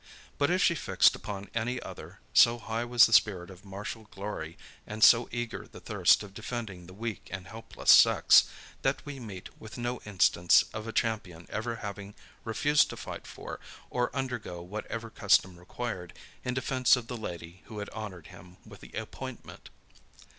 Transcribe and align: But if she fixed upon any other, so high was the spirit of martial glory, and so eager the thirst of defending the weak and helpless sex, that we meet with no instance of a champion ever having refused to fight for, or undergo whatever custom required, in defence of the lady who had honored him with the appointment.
But 0.39 0.49
if 0.49 0.63
she 0.63 0.73
fixed 0.73 1.15
upon 1.15 1.51
any 1.53 1.79
other, 1.79 2.21
so 2.33 2.57
high 2.57 2.83
was 2.83 3.05
the 3.05 3.13
spirit 3.13 3.51
of 3.51 3.63
martial 3.63 4.05
glory, 4.09 4.57
and 4.87 5.03
so 5.03 5.29
eager 5.31 5.67
the 5.67 5.79
thirst 5.79 6.23
of 6.23 6.33
defending 6.33 6.87
the 6.87 6.93
weak 6.95 7.27
and 7.29 7.45
helpless 7.47 7.91
sex, 7.91 8.45
that 8.81 9.05
we 9.05 9.19
meet 9.19 9.55
with 9.61 9.77
no 9.77 10.01
instance 10.03 10.63
of 10.73 10.87
a 10.87 10.91
champion 10.91 11.45
ever 11.51 11.75
having 11.75 12.15
refused 12.43 12.89
to 12.89 12.97
fight 12.97 13.27
for, 13.27 13.59
or 13.91 14.09
undergo 14.15 14.59
whatever 14.59 15.11
custom 15.11 15.55
required, 15.59 16.13
in 16.43 16.55
defence 16.55 16.95
of 16.95 17.05
the 17.05 17.15
lady 17.15 17.61
who 17.65 17.77
had 17.77 17.89
honored 17.91 18.25
him 18.25 18.57
with 18.65 18.79
the 18.81 18.93
appointment. 18.93 19.69